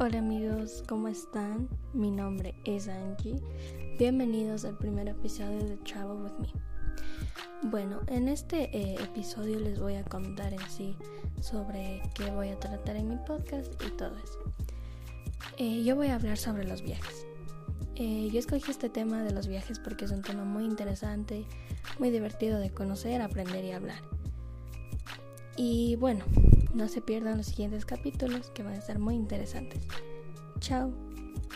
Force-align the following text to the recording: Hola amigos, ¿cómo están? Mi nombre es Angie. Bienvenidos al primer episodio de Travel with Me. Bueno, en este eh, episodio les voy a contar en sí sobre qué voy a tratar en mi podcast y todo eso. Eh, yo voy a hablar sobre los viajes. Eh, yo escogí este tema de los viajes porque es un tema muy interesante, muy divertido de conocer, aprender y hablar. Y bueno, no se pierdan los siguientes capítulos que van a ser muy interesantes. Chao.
Hola 0.00 0.20
amigos, 0.20 0.84
¿cómo 0.86 1.08
están? 1.08 1.68
Mi 1.92 2.12
nombre 2.12 2.54
es 2.64 2.86
Angie. 2.86 3.42
Bienvenidos 3.98 4.64
al 4.64 4.78
primer 4.78 5.08
episodio 5.08 5.58
de 5.64 5.76
Travel 5.78 6.22
with 6.22 6.38
Me. 6.38 7.68
Bueno, 7.68 8.02
en 8.06 8.28
este 8.28 8.70
eh, 8.78 8.94
episodio 9.02 9.58
les 9.58 9.80
voy 9.80 9.96
a 9.96 10.04
contar 10.04 10.52
en 10.52 10.70
sí 10.70 10.94
sobre 11.40 12.00
qué 12.14 12.30
voy 12.30 12.50
a 12.50 12.60
tratar 12.60 12.94
en 12.94 13.08
mi 13.08 13.16
podcast 13.26 13.72
y 13.84 13.90
todo 13.96 14.16
eso. 14.22 14.38
Eh, 15.56 15.82
yo 15.82 15.96
voy 15.96 16.06
a 16.06 16.14
hablar 16.14 16.38
sobre 16.38 16.62
los 16.62 16.82
viajes. 16.82 17.26
Eh, 17.96 18.28
yo 18.32 18.38
escogí 18.38 18.70
este 18.70 18.90
tema 18.90 19.24
de 19.24 19.32
los 19.32 19.48
viajes 19.48 19.80
porque 19.80 20.04
es 20.04 20.12
un 20.12 20.22
tema 20.22 20.44
muy 20.44 20.64
interesante, 20.64 21.44
muy 21.98 22.10
divertido 22.10 22.60
de 22.60 22.70
conocer, 22.70 23.20
aprender 23.20 23.64
y 23.64 23.72
hablar. 23.72 24.00
Y 25.56 25.96
bueno, 25.96 26.24
no 26.74 26.88
se 26.88 27.00
pierdan 27.00 27.38
los 27.38 27.46
siguientes 27.46 27.84
capítulos 27.84 28.50
que 28.50 28.62
van 28.62 28.74
a 28.74 28.80
ser 28.80 28.98
muy 28.98 29.14
interesantes. 29.14 29.86
Chao. 30.60 31.07